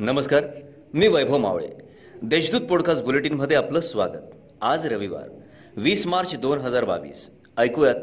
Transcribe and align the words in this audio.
नमस्कार 0.00 0.44
मी 0.94 1.08
वैभव 1.08 1.38
मावळे. 1.38 1.68
देशदूत 2.22 2.60
पॉडकास्ट 2.60 3.04
बुलेटिनमध्ये 3.04 3.56
आपलं 3.56 3.80
स्वागत. 3.80 4.18
आज 4.60 4.86
रविवार 4.86 5.30
वीस 5.76 6.06
मार्च 6.06 6.38
दोन 6.38 6.58
हजार 6.58 6.84
बावीस. 6.84 7.30
ऐकूयात 7.58 7.94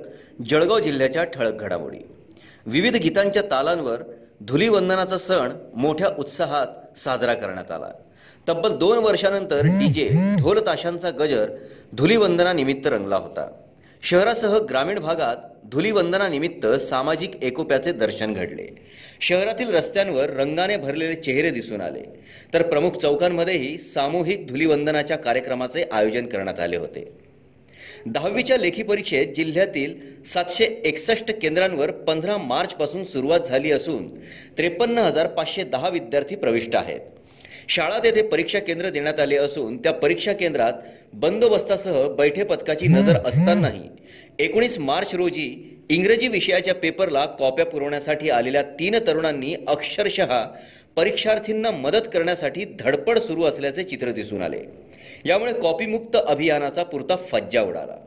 जळगाव 0.50 0.80
जिल्ह्याच्या 0.80 1.24
ठळक 1.24 1.54
घडामोडी. 1.54 1.98
विविध 2.66 2.96
गीतांच्या 2.96 3.42
तालांवर 3.42 4.02
धुलीवंदनाचा 4.42 5.18
सण 5.18 5.52
मोठ्या 5.76 6.10
उत्साहात 6.20 6.98
साजरा 6.98 7.34
करण्यात 7.34 7.72
आला. 7.72 7.92
तब्बल 8.50 8.78
दोन 8.78 8.98
वर्षानंतर 8.98 9.66
डीजे 9.66 10.10
ढोल 10.40 10.60
ताशांचा 10.60 11.10
गजर 11.10 11.52
धुलीवंदनानिमित्त 11.94 12.88
रंगला 12.88 13.18
होता. 13.18 13.52
शहरासह 14.10 14.58
ग्रामीण 14.60 15.00
भागात 15.00 15.36
धुलीवंदनानिमित्त 15.72 16.66
सामाजिक 16.66 17.44
एकोप्याचे 17.44 17.92
दर्शन 17.92 18.34
घडले. 18.34 18.68
शहरातील 19.22 19.74
रस्त्यांवर 19.74 20.30
रंगाने 20.30 20.78
भरलेले 20.78 21.16
चेहरे 21.16 21.50
दिसून 21.50 21.82
आले. 21.82 22.04
तर 22.54 22.62
प्रमुख 22.62 22.92
चौकांमध्येही 22.92 23.78
सामूहिक 23.78 24.48
धुलीवंदनाच्या 24.48 25.18
कार्यक्रमाचे 25.18 25.84
आयोजन 25.92 26.26
करण्यात 26.26 26.60
आले 26.60 26.78
होते. 26.78 27.08
दहावीच्या 28.06 28.58
लेखी 28.58 28.84
परीक्षेत 28.84 29.34
जिल्ह्यातील 29.36 30.24
सातशे 30.26 30.66
एकसष्ट 30.84 31.32
केंद्रांवर 31.42 31.92
पंधरा 31.92 32.38
मार्चपासून 32.38 33.04
सुरुवात 33.04 33.40
झाली 33.40 33.72
असून 33.72 34.08
त्रेपन्न 34.58 34.98
हजार 34.98 35.28
पाचशे 35.28 35.64
दहा 35.64 35.90
विद्यार्थी 35.90 36.36
प्रविष्ट 36.36 36.76
आहेत. 36.76 37.00
शाळात 37.70 38.06
येथे 38.06 38.22
परीक्षा 38.22 38.60
केंद्र 38.60 38.90
देण्यात 38.90 39.20
आले 39.20 39.38
असून 39.38 39.78
त्या 39.78 39.94
परीक्षा 39.94 40.34
केंद्रात 40.34 40.74
बंदोबस्तासह 41.14 42.08
बैठे 42.08 42.44
पथकाची 42.44 42.88
नजर 42.88 43.16
असतानाही 43.26 43.90
एकोणीस 44.40 44.80
मार्च 44.80 45.16
रोजी 45.16 45.78
इंग्रजी 45.90 46.28
विषयाच्या 46.28 46.76
पेपरला 46.76 47.26
कॉप्या 47.26 47.66
पुरवण्यासाठी 47.66 48.30
आलेल्या 48.30 48.62
तीन 48.62 48.96
तरुणांनी 49.08 49.56
अक्षरशः 49.68 50.44
परीक्षार्थींना 50.96 51.72
मदत 51.72 52.08
करण्यासाठी 52.14 52.66
धडपड 52.80 53.20
सुरू 53.20 53.44
असल्याचे 53.44 53.84
चित्र 53.84 54.12
दिसून 54.12 54.42
आले. 54.42 54.64
यामुळे 55.26 55.54
कॉपीमुक्त 55.54 56.18
अभियानाचा 56.26 56.84
पुरता 56.84 57.16
फज्जा 57.16 57.62
उडाला. 57.62 58.07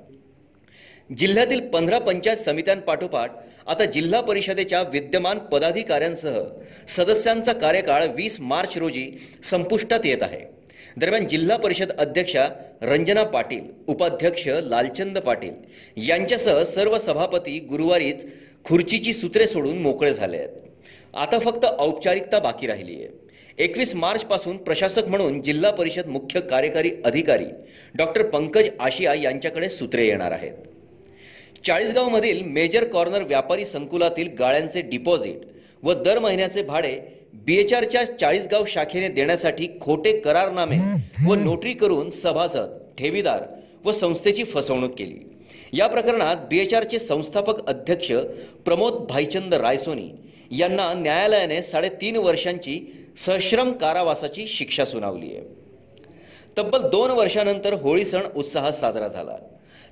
जिल्ह्यातील 1.18 1.60
पंधरा 1.70 1.98
पंचायत 1.98 2.38
समित्यांपाठोपाठ 2.38 3.30
आता 3.66 3.84
जिल्हा 3.84 4.20
परिषदेच्या 4.20 4.82
विद्यमान 4.82 5.38
पदाधिकाऱ्यांसह 5.52 6.38
सदस्यांचा 6.88 7.52
कार्यकाळ 7.52 8.06
वीस 8.16 8.40
मार्च 8.40 8.76
रोजी 8.78 9.10
संपुष्टात 9.44 10.06
येत 10.06 10.22
आहे. 10.22 10.40
दरम्यान 10.96 11.26
जिल्हा 11.28 11.56
परिषद 11.56 11.90
अध्यक्षा 11.98 12.46
रंजना 12.82 13.22
पाटील 13.24 13.64
उपाध्यक्ष 13.88 14.46
लालचंद 14.62 15.18
पाटील 15.18 16.06
यांच्यासह 16.08 16.62
सर्व 16.62 16.96
सभापती 16.98 17.58
गुरुवारीच 17.70 18.26
खुर्चीची 18.64 19.12
सूत्रे 19.12 19.46
सोडून 19.46 19.78
मोकळे 19.78 20.12
झाले 20.12 20.36
आहेत. 20.36 20.48
आता 21.14 21.38
फक्त 21.38 21.66
औपचारिकता 21.66 22.38
बाकी 22.38 22.66
राहिली 22.66 22.94
आहे. 22.94 23.08
एकवीस 23.58 23.94
मार्चपासून 23.94 24.56
प्रशासक 24.56 25.08
म्हणून 25.08 25.40
जिल्हा 25.42 25.70
परिषद 25.70 26.06
मुख्य 26.06 26.40
कार्यकारी 26.40 26.90
अधिकारी 27.04 27.46
डॉक्टर 27.94 28.22
पंकज 28.22 28.68
आशिया 28.80 29.14
यांच्याकडे 29.14 29.68
सूत्रे 29.68 30.06
येणार 30.06 30.32
आहेत. 30.32 30.52
चाळीसगावमधील 31.66 32.42
मेजर 32.42 32.84
कॉर्नर 32.84 33.22
व्यापारी 33.22 33.64
संकुलातील 33.64 34.28
गाळ्यांचे 34.38 34.80
डिपॉझिट 34.80 35.36
व 35.82 35.92
दर 35.92 36.18
महिन्याचे 36.18 36.62
भाडे 36.62 36.98
बीएचआरच्या 37.34 38.18
चाळीसगाव 38.18 38.64
शाखेने 38.64 39.08
देण्यासाठी 39.08 39.68
खोटे 39.80 40.20
करारनामे 40.20 40.78
व 41.28 41.34
नोटरी 41.34 41.72
करून 41.72 42.10
सभासद 42.10 42.78
ठेवीदार 42.98 43.42
व 43.84 43.92
संस्थेची 43.92 44.44
फसवणूक 44.44 44.94
केली. 44.98 45.18
या 45.72 45.86
प्रकरणात 45.86 46.36
बीएचआरचे 46.50 46.98
संस्थापक 46.98 47.68
अध्यक्ष 47.68 48.12
प्रमोद 48.64 48.92
भाईचंद 48.92 49.54
रायसोनी 49.54 50.10
यांना 50.50 50.92
न्यायालयाने 50.94 51.62
साडेतीन 51.62 52.16
वर्षांची 52.16 52.80
सश्रम 53.16 53.72
कारावासाची 53.72 54.46
शिक्षा 54.46 54.84
सुनावली 54.84 55.34
आहे. 55.36 55.44
तब्बल 56.58 56.88
दोन 56.88 57.10
वर्षानंतर 57.10 57.72
होळी 57.72 58.04
सण 58.04 58.26
उत्साहात 58.36 58.72
साजरा 58.72 59.08
झाला. 59.08 59.36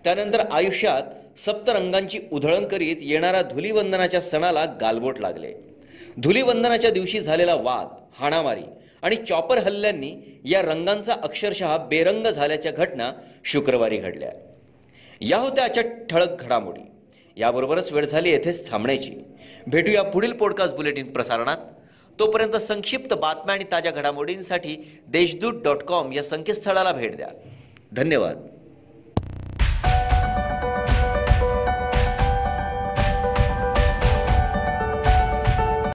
त्यानंतर 0.04 0.40
आयुष्यात 0.40 1.02
सप्तरंगांची 1.38 2.20
उधळण 2.32 2.68
करीत 2.68 2.96
येणाऱ्या 3.00 3.42
धुलीवंदनाच्या 3.42 4.20
सणाला 4.20 4.64
गालबोट 4.64 5.20
लागले. 5.20 5.52
धुलीवंदनाच्या 6.18 6.90
दिवशी 6.90 7.20
झालेला 7.20 7.54
वाद 7.54 8.04
हाणामारी 8.14 8.62
आणि 9.02 9.16
चॉपर 9.16 9.58
हल्ल्यांनी 9.58 10.40
या 10.44 10.62
रंगांचा 10.62 11.14
अक्षरशः 11.22 11.76
बेरंग 11.76 12.26
झाल्याच्या 12.26 12.72
घटना 12.72 13.12
शुक्रवारी 13.44 13.96
घडल्या. 13.96 14.32
या 15.20 15.38
होत्या 15.38 15.64
आजच्या 15.64 15.82
ठळक 16.10 16.42
घडामोडी. 16.42 16.80
याबरोबरच 17.36 17.92
वेळ 17.92 18.04
झाली 18.04 18.30
येथेच 18.30 18.70
थांबण्याची. 18.70 19.12
भेटूया 19.66 20.02
पुढील 20.02 20.32
पॉडकास्ट 20.32 20.74
बुलेटिन 20.74 21.12
प्रसारणात. 21.12 21.56
तोपर्यंत 22.18 22.56
संक्षिप्त 22.56 23.14
बातम्या 23.14 23.54
आणि 23.54 23.64
ताज्या 23.72 23.92
घडामोडींसाठी 23.92 25.00
देशदूत 25.08 25.62
डॉट 25.62 25.76
कॉम 25.76 26.12
या 26.12 26.22
संकेतस्थळाला 26.22 26.92
भेट 26.92 27.16
द्या. 27.16 27.28
धन्यवाद. 27.92 28.57